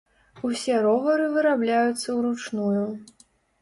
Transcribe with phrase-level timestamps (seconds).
[0.47, 2.85] Усе ровары вырабляюцца ўручную.